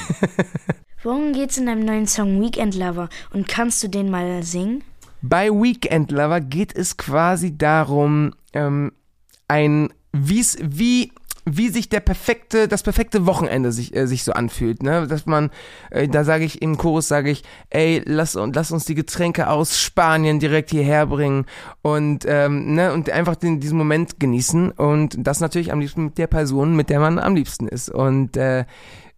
Worum 1.04 1.34
geht's 1.34 1.58
in 1.58 1.68
deinem 1.68 1.86
neuen 1.86 2.08
Song 2.08 2.42
Weekend 2.42 2.76
Lover? 2.76 3.10
Und 3.34 3.48
kannst 3.48 3.84
du 3.84 3.88
den 3.88 4.10
mal 4.10 4.42
singen? 4.44 4.84
Bei 5.22 5.50
Weekend 5.50 6.12
Lover 6.12 6.42
geht 6.42 6.76
es 6.76 6.98
quasi 6.98 7.58
darum, 7.58 8.34
ähm, 8.54 8.92
ein, 9.48 9.90
wie's, 10.14 10.58
wie, 10.62 11.12
wie 11.46 11.70
sich 11.70 11.90
der 11.90 12.02
perfekte, 12.02 12.68
das 12.68 12.84
perfekte 12.84 13.26
Wochenende 13.26 13.72
sich, 13.72 13.96
äh, 13.96 14.06
sich 14.08 14.24
so 14.24 14.34
anfühlt, 14.34 14.84
ne? 14.84 15.08
Dass 15.08 15.26
man, 15.26 15.50
äh, 15.90 16.08
da 16.08 16.24
sage 16.24 16.44
ich 16.44 16.62
im 16.62 16.78
Chorus, 16.78 17.08
sage 17.08 17.32
ich, 17.32 17.44
ey, 17.70 18.02
lass, 18.06 18.36
und 18.36 18.56
lass 18.56 18.72
uns 18.72 18.86
die 18.86 18.96
Getränke 18.96 19.50
aus 19.50 19.80
Spanien 19.80 20.40
direkt 20.40 20.70
hierher 20.72 21.08
bringen 21.08 21.46
und, 21.82 22.26
ähm, 22.28 22.76
ne, 22.76 22.94
und 22.94 23.10
einfach 23.10 23.36
den, 23.36 23.60
diesen 23.60 23.78
Moment 23.78 24.20
genießen 24.20 24.72
und 24.72 25.16
das 25.18 25.40
natürlich 25.40 25.72
am 25.72 25.80
liebsten 25.80 26.06
mit 26.06 26.18
der 26.18 26.28
Person, 26.28 26.76
mit 26.76 26.90
der 26.90 27.00
man 27.00 27.18
am 27.18 27.36
liebsten 27.36 27.68
ist. 27.68 27.90
Und, 27.90 28.38
äh, 28.38 28.66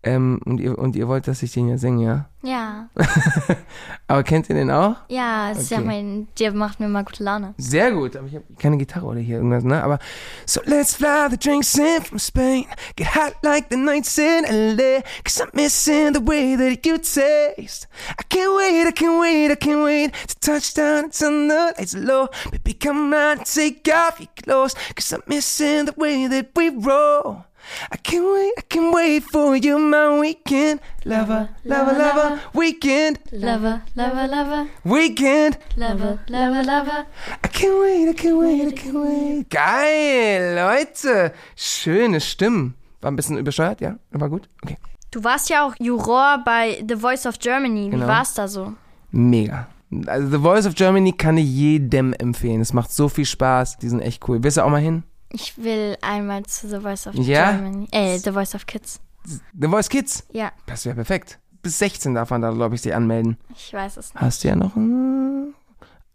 ähm, 0.04 0.40
und 0.46 0.60
ihr, 0.60 0.78
und 0.78 0.96
ihr 0.96 1.08
wollt, 1.08 1.28
dass 1.28 1.42
ich 1.44 1.52
den 1.54 1.70
ja 1.70 1.78
singe, 1.78 2.06
ja? 2.06 2.26
Ja. 2.46 2.90
Aber 4.08 4.24
kennt 4.24 4.50
ihr 4.50 4.56
den 4.56 4.70
auch? 4.70 4.98
Ja, 5.08 5.52
es 5.52 5.60
ist 5.60 5.72
ja 5.72 5.78
Okay. 5.78 5.88
mein, 5.88 6.28
der 6.40 6.54
macht 6.54 6.80
mir 6.82 6.90
mal 6.90 7.04
gute 7.06 7.24
Laune. 7.24 7.54
Sehr 7.58 7.92
gut, 7.94 8.16
aber 8.18 8.28
ich 8.28 8.36
habe 8.36 8.44
keine 8.60 8.78
Gitarre 8.78 9.06
oder 9.06 9.20
hier 9.22 9.38
irgendwas, 9.38 9.64
ne? 9.64 9.82
Aber 9.82 9.98
so 10.46 10.60
let's 10.66 10.94
fly 10.96 11.28
the 11.30 11.38
drinks 11.38 11.74
in 11.78 12.02
from 12.04 12.20
Spain, 12.20 12.66
get 12.98 13.16
hot 13.16 13.34
like 13.44 13.68
the 13.70 13.78
nights 13.78 14.18
in 14.18 14.44
LA, 14.44 15.02
cause 15.24 15.42
I'm 15.42 15.50
missing 15.54 16.14
the 16.14 16.20
way 16.26 16.58
that 16.58 16.86
you 16.86 16.98
taste. 16.98 17.88
I 18.20 18.24
can't 18.30 18.54
wait, 18.58 18.88
I 18.88 18.92
can't 18.92 19.22
wait, 19.22 19.52
I 19.52 19.56
can't 19.56 19.84
wait 19.84 20.12
to 20.28 20.36
touch 20.42 20.74
down 20.74 21.06
and 21.06 21.14
turn 21.14 21.48
the 21.48 21.74
lights 21.78 21.96
low. 21.96 22.28
Baby, 22.52 22.74
come 22.74 23.14
on, 23.14 23.38
take 23.46 23.88
off 23.88 24.20
your 24.20 24.28
clothes, 24.44 24.76
cause 24.96 25.14
I'm 25.14 25.22
missing 25.28 25.86
the 25.86 25.94
way 25.96 26.28
that 26.28 26.50
we 26.58 26.70
roll. 26.70 27.46
I 27.92 27.98
can't 27.98 28.26
wait, 28.26 28.52
I 28.58 28.62
can't 28.70 28.94
wait 28.94 29.24
for 29.24 29.56
you, 29.56 29.78
my 29.80 30.20
weekend 30.20 30.80
lover, 31.06 31.50
lover, 31.64 31.94
lover, 31.98 32.40
weekend, 32.54 33.20
Lover, 33.32 33.82
lover, 33.96 34.28
lover, 34.28 34.66
weekend. 34.84 35.58
lover, 35.76 36.20
lover, 36.28 36.64
lover. 36.64 37.06
I 37.44 37.48
can't 37.48 37.80
wait, 37.82 38.10
I 38.10 38.14
can't 38.14 38.38
wait, 38.38 38.68
I 38.68 38.72
can't 38.76 38.96
wait. 38.96 39.50
Geil, 39.50 40.56
Leute. 40.56 41.34
Schöne 41.56 42.20
Stimmen. 42.22 42.76
War 43.02 43.12
ein 43.12 43.16
bisschen 43.16 43.38
übersteuert, 43.38 43.82
ja? 43.82 43.98
War 44.12 44.30
gut? 44.30 44.48
Okay. 44.64 44.78
Du 45.12 45.24
warst 45.24 45.50
ja 45.50 45.66
auch 45.68 45.76
Juror 45.80 46.42
bei 46.46 46.84
The 46.88 46.96
Voice 46.96 47.26
of 47.26 47.38
Germany. 47.40 47.88
Wie 47.88 47.92
Genau. 47.92 48.08
war's 48.08 48.34
da 48.34 48.48
so? 48.48 48.74
Mega. 49.12 49.68
Also 50.08 50.28
The 50.30 50.40
Voice 50.40 50.66
of 50.66 50.74
Germany 50.76 51.12
kann 51.12 51.38
ich 51.38 51.48
jedem 51.48 52.14
empfehlen. 52.14 52.62
Es 52.62 52.74
macht 52.74 52.92
so 52.92 53.10
viel 53.10 53.26
Spaß. 53.26 53.78
Die 53.78 53.90
sind 53.90 54.00
echt 54.00 54.28
cool. 54.28 54.44
Willst 54.44 54.58
du 54.58 54.64
auch 54.64 54.70
mal 54.70 54.82
hin? 54.82 55.04
Ich 55.34 55.58
will 55.58 55.98
einmal 56.02 56.44
zu 56.44 56.70
The 56.70 56.80
Voice 56.80 57.08
of 57.08 57.16
Ja? 57.16 57.52
Germany. 57.52 57.88
Äh, 57.92 58.18
The 58.20 58.32
Voice 58.32 58.54
of 58.56 58.66
Kids. 58.68 59.02
The 59.26 59.68
Voice 59.68 59.90
Kids. 59.90 60.26
Ja. 60.32 60.52
Das 60.68 60.86
wäre 60.86 60.96
perfekt. 60.96 61.40
bis 61.64 61.80
16 61.80 62.14
darf 62.14 62.30
man 62.30 62.42
da, 62.42 62.52
glaube 62.52 62.76
ich, 62.76 62.82
sich 62.82 62.94
anmelden. 62.94 63.38
Ich 63.56 63.74
weiß 63.74 63.98
es 63.98 64.14
nicht. 64.14 64.22
Hast 64.22 64.44
du 64.44 64.48
ja 64.50 64.56
noch 64.56 64.76
ein, 64.76 65.54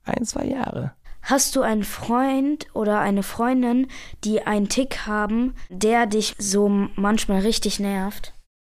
ein, 0.04 0.24
zwei 0.24 0.44
Jahre. 0.44 0.92
Hast 1.22 1.56
du 1.56 1.62
einen 1.62 1.82
Freund 1.84 2.66
oder 2.74 3.00
eine 3.00 3.22
Freundin, 3.22 3.88
die 4.24 4.42
einen 4.46 4.68
Tick 4.68 5.06
haben, 5.06 5.54
der 5.68 6.06
dich 6.06 6.36
so 6.38 6.68
manchmal 6.68 7.40
richtig 7.40 7.80
nervt? 7.80 8.34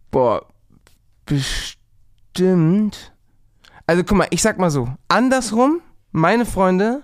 Boah, 0.10 0.46
bestimmt. 1.26 3.12
Also 3.88 4.04
guck 4.04 4.18
mal, 4.18 4.28
ich 4.30 4.42
sag 4.42 4.58
mal 4.60 4.72
so, 4.72 4.88
andersrum, 5.08 5.82
meine 6.12 6.46
Freunde 6.46 7.04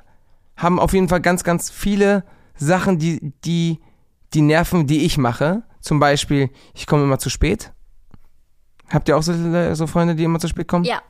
haben 0.58 0.80
auf 0.80 0.94
jeden 0.94 1.10
Fall 1.10 1.22
ganz, 1.22 1.44
ganz 1.44 1.70
viele 1.70 2.24
Sachen, 2.56 2.98
die, 2.98 3.34
die, 3.44 3.80
die 4.34 4.42
nerven, 4.42 4.88
die 4.88 5.06
ich 5.06 5.18
mache. 5.18 5.64
Zum 5.82 6.00
Beispiel, 6.00 6.50
ich 6.74 6.88
komme 6.88 7.04
immer 7.04 7.20
zu 7.20 7.30
spät. 7.30 7.72
Habt 8.90 9.08
ihr 9.08 9.18
auch 9.18 9.24
so, 9.24 9.34
so 9.74 9.88
Freunde, 9.88 10.16
die 10.16 10.24
immer 10.24 10.40
zu 10.40 10.48
spät 10.48 10.68
kommen? 10.68 10.86
Ja. 10.86 11.02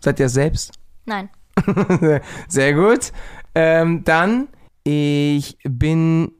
Seid 0.00 0.20
ihr 0.20 0.28
selbst? 0.28 0.72
Nein. 1.04 1.28
sehr 2.48 2.74
gut. 2.74 3.12
Ähm, 3.54 4.04
dann, 4.04 4.48
ich 4.82 5.56
bin 5.64 6.32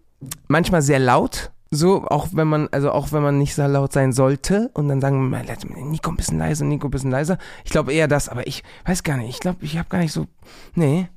manchmal 0.48 0.82
sehr 0.82 0.98
laut. 0.98 1.50
So, 1.70 2.04
auch 2.06 2.28
wenn 2.32 2.46
man, 2.46 2.68
also 2.70 2.92
auch 2.92 3.10
wenn 3.10 3.22
man 3.22 3.38
nicht 3.38 3.54
so 3.54 3.66
laut 3.66 3.92
sein 3.92 4.12
sollte 4.12 4.70
und 4.74 4.88
dann 4.88 5.00
sagen 5.00 5.28
wir, 5.30 5.42
Nico 5.84 6.10
ein 6.10 6.16
bisschen 6.16 6.38
leiser, 6.38 6.64
Nico 6.64 6.86
ein 6.86 6.90
bisschen 6.90 7.10
leiser. 7.10 7.38
Ich 7.64 7.72
glaube 7.72 7.92
eher 7.92 8.06
das, 8.06 8.28
aber 8.28 8.46
ich 8.46 8.62
weiß 8.84 9.02
gar 9.02 9.16
nicht. 9.16 9.30
Ich 9.30 9.40
glaube, 9.40 9.64
ich 9.64 9.76
habe 9.76 9.88
gar 9.88 9.98
nicht 9.98 10.12
so. 10.12 10.26
Nee. 10.74 11.08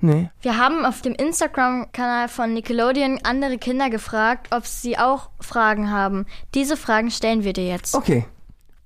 Nee. 0.00 0.30
Wir 0.42 0.56
haben 0.56 0.84
auf 0.84 1.02
dem 1.02 1.14
Instagram-Kanal 1.14 2.28
von 2.28 2.54
Nickelodeon 2.54 3.20
andere 3.24 3.58
Kinder 3.58 3.90
gefragt, 3.90 4.48
ob 4.54 4.66
sie 4.66 4.96
auch 4.96 5.30
Fragen 5.40 5.90
haben. 5.90 6.26
Diese 6.54 6.76
Fragen 6.76 7.10
stellen 7.10 7.42
wir 7.42 7.52
dir 7.52 7.66
jetzt. 7.66 7.94
Okay. 7.94 8.24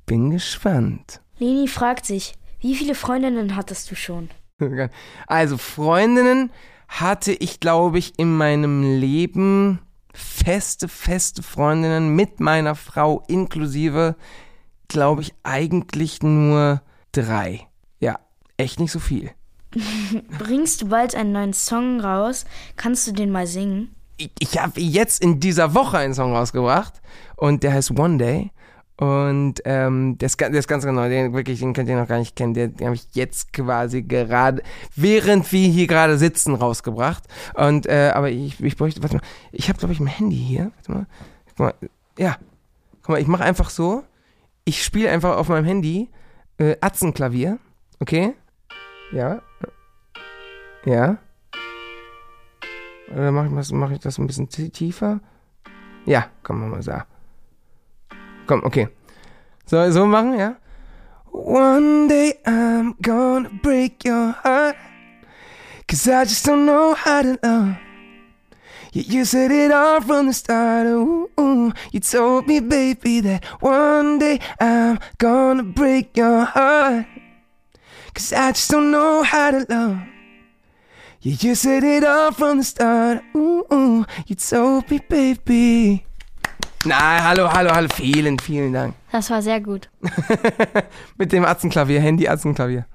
Bin 0.06 0.30
gespannt. 0.30 1.20
Leni 1.38 1.68
fragt 1.68 2.06
sich, 2.06 2.34
wie 2.60 2.74
viele 2.74 2.94
Freundinnen 2.94 3.56
hattest 3.56 3.90
du 3.90 3.94
schon? 3.94 4.30
Also, 5.26 5.58
Freundinnen 5.58 6.52
hatte 6.86 7.32
ich, 7.32 7.58
glaube 7.58 7.98
ich, 7.98 8.18
in 8.18 8.36
meinem 8.36 8.82
Leben 8.82 9.80
feste, 10.14 10.88
feste 10.88 11.42
Freundinnen 11.42 12.14
mit 12.14 12.38
meiner 12.38 12.74
Frau 12.74 13.24
inklusive, 13.28 14.14
glaube 14.88 15.22
ich, 15.22 15.34
eigentlich 15.42 16.22
nur 16.22 16.82
drei. 17.12 17.66
Ja, 17.98 18.20
echt 18.56 18.78
nicht 18.78 18.92
so 18.92 19.00
viel. 19.00 19.32
Bringst 20.38 20.82
du 20.82 20.88
bald 20.88 21.14
einen 21.14 21.32
neuen 21.32 21.52
Song 21.52 22.00
raus? 22.00 22.44
Kannst 22.76 23.06
du 23.06 23.12
den 23.12 23.30
mal 23.30 23.46
singen? 23.46 23.94
Ich, 24.16 24.30
ich 24.38 24.58
habe 24.58 24.80
jetzt 24.80 25.22
in 25.22 25.40
dieser 25.40 25.74
Woche 25.74 25.98
einen 25.98 26.14
Song 26.14 26.34
rausgebracht 26.34 27.00
und 27.36 27.62
der 27.62 27.72
heißt 27.72 27.98
One 27.98 28.18
Day. 28.18 28.50
Und 28.96 29.54
ähm, 29.64 30.16
der, 30.18 30.26
ist, 30.26 30.38
der 30.38 30.52
ist 30.52 30.68
ganz 30.68 30.84
genau, 30.84 31.08
den 31.08 31.32
wirklich, 31.32 31.58
den 31.58 31.72
könnt 31.72 31.88
ihr 31.88 31.96
noch 31.96 32.06
gar 32.06 32.18
nicht 32.18 32.36
kennen. 32.36 32.54
Den, 32.54 32.76
den 32.76 32.86
habe 32.86 32.94
ich 32.94 33.06
jetzt 33.14 33.52
quasi 33.52 34.02
gerade, 34.02 34.62
während 34.94 35.50
wir 35.50 35.68
hier 35.68 35.86
gerade 35.86 36.18
sitzen, 36.18 36.54
rausgebracht. 36.54 37.24
Und 37.54 37.86
äh, 37.86 38.12
aber 38.14 38.30
ich, 38.30 38.62
ich 38.62 38.76
bräuchte, 38.76 39.02
warte 39.02 39.16
mal, 39.16 39.22
ich 39.50 39.68
habe 39.68 39.78
glaube 39.78 39.92
ich 39.92 39.98
mein 39.98 40.14
Handy 40.14 40.36
hier. 40.36 40.70
Warte 40.76 40.92
mal, 40.92 41.06
guck 41.48 41.58
mal, 41.58 41.74
ja, 42.18 42.36
guck 43.02 43.08
mal, 43.08 43.20
ich 43.20 43.26
mache 43.26 43.42
einfach 43.42 43.70
so. 43.70 44.04
Ich 44.64 44.84
spiele 44.84 45.10
einfach 45.10 45.36
auf 45.36 45.48
meinem 45.48 45.64
Handy 45.64 46.08
äh, 46.58 46.76
Atzenklavier, 46.80 47.58
okay? 47.98 48.34
Ja, 49.12 49.42
ja. 50.84 51.18
Oder 53.12 53.30
mache 53.32 53.48
ich, 53.60 53.72
mach 53.72 53.90
ich 53.90 54.00
das 54.00 54.18
ein 54.18 54.26
bisschen 54.26 54.48
tiefer? 54.48 55.20
Ja, 56.06 56.26
komm 56.42 56.70
mal 56.70 56.82
so. 56.82 56.94
Komm, 58.46 58.64
okay. 58.64 58.88
So, 59.66 59.90
so 59.90 60.06
machen, 60.06 60.38
ja? 60.38 60.56
One 61.30 62.08
day 62.08 62.34
I'm 62.44 62.94
gonna 63.00 63.48
break 63.62 64.04
your 64.04 64.34
heart. 64.44 64.76
Cause 65.88 66.06
I 66.08 66.24
just 66.24 66.44
don't 66.44 66.66
know 66.66 66.94
how 66.94 67.22
to 67.22 67.38
love. 67.42 67.76
You, 68.92 69.02
you 69.02 69.24
said 69.24 69.50
it 69.50 69.72
all 69.72 70.00
from 70.00 70.26
the 70.26 70.32
start. 70.32 70.86
Ooh, 70.86 71.30
ooh. 71.40 71.72
You 71.92 72.00
told 72.00 72.46
me, 72.46 72.60
baby, 72.60 73.20
that 73.20 73.44
one 73.60 74.18
day 74.18 74.40
I'm 74.60 74.98
gonna 75.18 75.62
break 75.62 76.16
your 76.16 76.44
heart. 76.44 77.06
Cause 78.14 78.32
I 78.32 78.52
just 78.52 78.70
don't 78.70 78.90
know 78.90 79.22
how 79.22 79.50
to 79.52 79.66
love. 79.68 80.11
You, 81.24 81.36
you 81.40 81.54
said 81.54 81.84
it 81.84 82.04
all 82.04 82.32
from 82.32 82.58
the 82.58 82.64
start. 82.64 83.22
Ooh, 83.36 83.64
ooh. 83.72 84.04
You 84.26 84.34
told 84.36 84.90
me, 84.90 84.98
baby. 85.08 86.04
Na, 86.84 87.22
hallo, 87.22 87.46
hallo, 87.48 87.70
hallo. 87.72 87.88
Vielen, 87.94 88.38
vielen 88.38 88.72
Dank. 88.72 88.94
Das 89.12 89.28
war 89.30 89.42
sehr 89.42 89.60
gut. 89.60 89.88
Mit 91.18 91.32
dem 91.32 91.44
Atzenklavier, 91.44 92.00
Handy-Atzenklavier. 92.00 92.86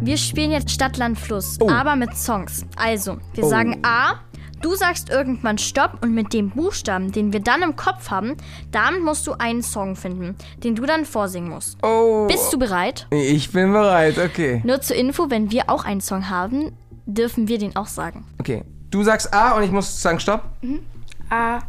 Wir 0.00 0.16
spielen 0.18 0.50
jetzt 0.50 0.70
Stadt, 0.70 0.96
Land, 0.98 1.18
Fluss, 1.18 1.56
Oh. 1.60 1.70
aber 1.70 1.94
mit 1.96 2.14
Songs. 2.16 2.66
Also, 2.76 3.18
wir 3.34 3.44
Oh. 3.44 3.48
sagen 3.48 3.78
A, 3.84 4.16
du 4.60 4.74
sagst 4.74 5.10
irgendwann 5.10 5.58
Stopp 5.58 5.98
und 6.02 6.14
mit 6.14 6.32
dem 6.32 6.50
Buchstaben, 6.50 7.12
den 7.12 7.32
wir 7.32 7.40
dann 7.40 7.62
im 7.62 7.76
Kopf 7.76 8.10
haben, 8.10 8.36
damit 8.70 9.02
musst 9.02 9.26
du 9.26 9.32
einen 9.32 9.62
Song 9.62 9.96
finden, 9.96 10.36
den 10.62 10.74
du 10.74 10.86
dann 10.86 11.04
vorsingen 11.04 11.50
musst. 11.50 11.78
Oh. 11.82 12.26
Bist 12.26 12.52
du 12.52 12.58
bereit? 12.58 13.06
Ich 13.10 13.50
bin 13.52 13.72
bereit, 13.72 14.18
okay. 14.18 14.62
Nur 14.64 14.80
zur 14.80 14.96
Info, 14.96 15.30
wenn 15.30 15.50
wir 15.50 15.70
auch 15.70 15.84
einen 15.84 16.00
Song 16.00 16.28
haben, 16.30 16.72
dürfen 17.06 17.48
wir 17.48 17.58
den 17.58 17.76
auch 17.76 17.88
sagen. 17.88 18.24
Okay. 18.38 18.64
Du 18.90 19.02
sagst 19.02 19.34
A 19.34 19.56
und 19.56 19.64
ich 19.64 19.70
muss 19.70 20.00
sagen 20.00 20.20
Stopp. 20.20 20.42
A, 21.30 21.60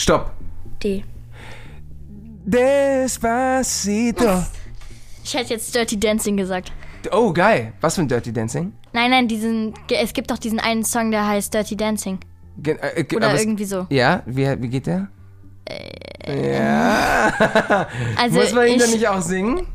Stopp. 0.00 0.32
D. 0.82 1.04
Despacito. 2.44 4.24
Ich 5.22 5.34
hätte 5.34 5.50
jetzt 5.54 5.74
Dirty 5.74 6.00
Dancing 6.00 6.38
gesagt. 6.38 6.72
Oh, 7.12 7.32
geil. 7.32 7.74
Was 7.82 7.96
für 7.96 8.00
ein 8.00 8.08
Dirty 8.08 8.32
Dancing? 8.32 8.72
Nein, 8.92 9.10
nein, 9.10 9.28
diesen, 9.28 9.74
es 9.90 10.12
gibt 10.12 10.30
doch 10.30 10.38
diesen 10.38 10.58
einen 10.60 10.84
Song, 10.84 11.10
der 11.10 11.26
heißt 11.26 11.52
Dirty 11.54 11.76
Dancing. 11.76 12.18
Ge 12.58 12.76
äh, 12.80 13.04
ge- 13.04 13.16
Oder 13.16 13.38
irgendwie 13.38 13.64
so. 13.64 13.86
Ja, 13.90 14.22
wie, 14.26 14.46
wie 14.62 14.68
geht 14.68 14.86
der? 14.86 15.08
ja. 16.26 17.32
Also 18.16 18.38
Muss 18.40 18.52
man 18.52 18.66
ihn 18.66 18.78
dann 18.78 18.90
nicht 18.90 19.06
auch 19.08 19.20
singen? 19.22 19.66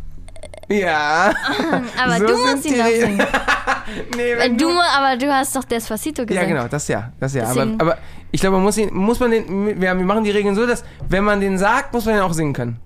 Ja. 0.69 1.31
aber 2.03 2.17
So 2.17 2.27
du 2.27 2.37
musst 2.37 2.65
ihn 2.65 2.79
Regeln. 2.81 3.17
singen. 3.17 3.27
nee, 4.17 4.35
wenn 4.37 4.57
du, 4.57 4.69
aber 4.69 5.15
du 5.17 5.31
hast 5.31 5.55
doch 5.55 5.63
Despacito 5.63 6.23
Ja, 6.23 6.25
gesagt. 6.27 6.47
genau, 6.47 6.67
das 6.67 6.87
ja. 6.87 7.11
Das 7.19 7.33
ja. 7.33 7.45
Aber, 7.47 7.67
aber 7.77 7.97
ich 8.31 8.41
glaube, 8.41 8.55
man 8.57 8.63
muss, 8.63 8.77
ihn, 8.77 8.93
muss 8.93 9.19
man 9.19 9.31
den. 9.31 9.67
Wir, 9.67 9.79
wir 9.79 9.93
machen 9.95 10.23
die 10.23 10.31
Regeln 10.31 10.55
so, 10.55 10.65
dass, 10.65 10.83
wenn 11.07 11.23
man 11.23 11.39
den 11.39 11.57
sagt, 11.57 11.93
muss 11.93 12.05
man 12.05 12.15
den 12.15 12.23
auch 12.23 12.33
singen 12.33 12.53
können. 12.53 12.79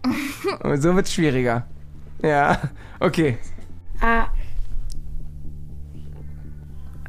So 0.75 0.95
wird 0.95 1.07
es 1.07 1.13
schwieriger. 1.13 1.65
Ja. 2.21 2.59
Okay. 2.99 3.37
A, 4.01 4.25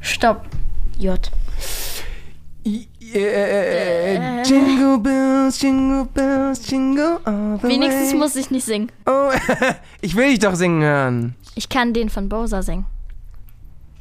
Stopp. 0.00 0.46
J. 0.98 1.30
I- 2.66 2.88
äh, 3.14 4.16
äh, 4.16 4.42
Jingle 4.42 4.98
Bells, 4.98 5.60
Jingle 5.62 6.04
Bells, 6.12 6.70
Jingle 6.70 7.18
all 7.24 7.58
the 7.60 7.68
Wenigstens 7.68 8.12
way. 8.12 8.18
muss 8.18 8.36
ich 8.36 8.50
nicht 8.50 8.64
singen. 8.64 8.92
Oh, 9.06 9.30
ich 10.00 10.14
will 10.14 10.28
dich 10.30 10.38
doch 10.40 10.54
singen 10.54 10.82
hören. 10.82 11.34
Ich 11.54 11.68
kann 11.68 11.92
den 11.94 12.10
von 12.10 12.28
Bowser 12.28 12.62
singen. 12.62 12.86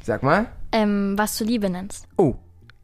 Sag 0.04 0.24
mal. 0.24 0.48
Ähm, 0.72 1.14
was 1.18 1.38
du 1.38 1.46
Liebe 1.46 1.70
nennst. 1.70 2.06
Oh. 2.18 2.36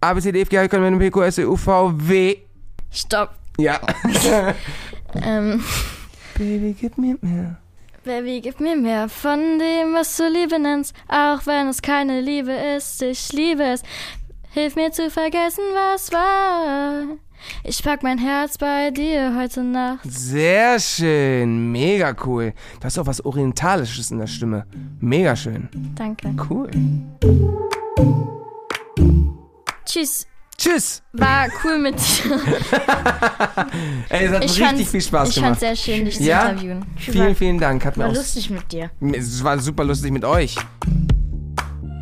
A, 0.02 0.14
B, 0.14 0.22
C, 0.22 0.32
D, 0.32 0.42
F, 0.42 0.50
G, 0.50 0.58
H, 0.58 0.64
I, 0.64 0.68
K, 0.70 0.78
L, 0.78 0.84
M, 0.86 1.00
P, 1.00 1.10
Q, 1.12 1.22
S, 1.24 1.36
T, 1.36 1.46
U, 1.46 1.56
V, 1.56 1.92
W. 1.98 2.36
Stopp. 2.92 3.36
Ja. 3.58 3.80
Ähm, 5.24 5.64
Baby, 6.38 6.76
gib 6.78 6.98
mir 6.98 7.18
mehr. 7.22 7.56
Baby, 8.06 8.40
gib 8.40 8.60
mir 8.60 8.76
mehr 8.76 9.10
von 9.10 9.58
dem, 9.58 9.96
was 9.96 10.16
du 10.16 10.30
Liebe 10.30 10.60
nennst. 10.60 10.96
Auch 11.08 11.48
wenn 11.48 11.70
es 11.70 11.82
keine 11.82 12.22
Liebe 12.22 12.52
ist, 12.52 13.02
ich 13.02 13.34
liebe 13.34 13.64
es. 13.64 13.82
Hilf 14.52 14.76
mir 14.76 14.92
zu 14.92 15.10
vergessen, 15.10 15.64
was 15.74 16.12
war. 16.12 17.18
Ich 17.64 17.82
pack 17.84 18.04
mein 18.04 18.20
Herz 18.20 18.60
bei 18.60 18.92
dir 18.92 19.36
heute 19.36 19.64
Nacht. 19.64 20.02
Sehr 20.04 20.80
schön. 20.80 21.72
Mega 21.72 22.16
cool. 22.26 22.54
Du 22.80 22.86
hast 22.86 23.00
auch 23.00 23.08
was 23.08 23.26
Orientalisches 23.26 24.12
in 24.12 24.20
der 24.20 24.28
Stimme. 24.28 24.68
Mega 25.00 25.36
schön. 25.36 25.68
Danke. 25.96 26.36
Cool. 26.48 26.70
Tschüss. 29.84 30.28
Tschüss. 30.58 31.04
War 31.14 31.48
cool 31.64 31.80
mit 31.80 31.96
dir. 31.96 32.40
Ey, 34.10 34.26
es 34.26 34.32
hat 34.34 34.46
Ich 34.46 34.62
richtig 34.62 34.88
viel 34.88 35.02
Spaß 35.02 35.30
Ich 35.30 35.36
gemacht. 35.36 35.60
fand's 35.60 35.60
sehr 35.60 35.76
schön, 35.76 36.06
dich 36.06 36.16
zu 36.18 36.24
Ja? 36.24 36.50
interviewen. 36.50 36.86
Vielen, 36.98 37.36
vielen 37.36 37.60
Dank. 37.60 37.84
Hat 37.86 37.98
mir 37.98 38.04
War 38.06 38.12
auch, 38.12 38.16
lustig 38.16 38.50
mit 38.50 38.72
dir. 38.72 38.90
es 39.14 39.44
war 39.44 39.60
super 39.60 39.84
lustig 39.84 40.12
mit 40.12 40.24
euch. 40.24 40.56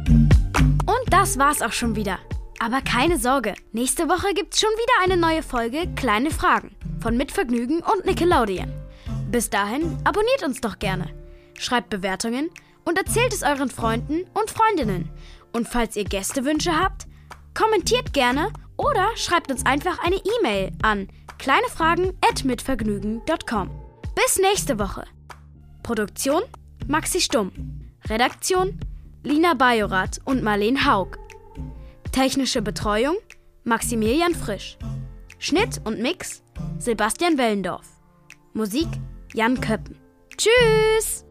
Und 0.08 1.04
das 1.10 1.38
war's 1.40 1.62
auch 1.62 1.72
schon 1.74 1.96
wieder. 1.96 2.20
Aber 2.60 2.82
keine 2.82 3.18
Sorge, 3.18 3.56
nächste 3.72 4.08
Woche 4.08 4.34
gibt's 4.36 4.60
schon 4.60 4.70
wieder 4.70 5.04
eine 5.04 5.18
neue 5.20 5.44
Folge 5.44 5.88
Kleine 5.96 6.32
Fragen 6.32 6.76
von 7.02 7.18
Mitvergnügen 7.18 7.80
und 7.82 8.06
Nickelodeon. 8.06 8.72
Bis 9.32 9.50
dahin 9.50 9.98
abonniert 10.04 10.44
uns 10.46 10.62
doch 10.62 10.80
gerne, 10.80 11.08
schreibt 11.58 11.90
Bewertungen 11.90 12.50
und 12.86 12.98
erzählt 12.98 13.34
es 13.34 13.44
euren 13.44 13.70
Freunden 13.70 14.26
und 14.34 14.50
Freundinnen. 14.52 15.10
Und 15.52 15.68
falls 15.68 15.96
ihr 15.96 16.06
Gästewünsche 16.06 16.72
habt, 16.80 17.08
kommentiert 17.54 18.14
gerne 18.14 18.52
oder 18.78 19.10
schreibt 19.16 19.52
uns 19.52 19.66
einfach 19.66 20.00
eine 20.04 20.18
E-Mail 20.18 20.72
an 20.82 21.08
kleinefragen@mitvergnügen.com. 21.38 23.70
Bis 24.16 24.40
nächste 24.40 24.80
Woche. 24.80 25.06
Produktion 25.84 26.42
Maxi 26.88 27.22
Stumm. 27.22 27.52
Redaktion 28.08 28.80
Lina 29.24 29.54
Bajorath 29.54 30.20
und 30.26 30.42
Marleen 30.44 30.86
Haug. 30.86 31.18
Technische 32.12 32.62
Betreuung 32.62 33.16
Maximilian 33.64 34.36
Frisch. 34.36 34.78
Schnitt 35.40 35.80
und 35.86 36.00
Mix 36.00 36.44
Sebastian 36.80 37.38
Wellendorf. 37.38 37.88
Musik 38.54 38.88
Jan 39.34 39.60
Köppen. 39.60 39.98
Tschüss! 40.38 41.26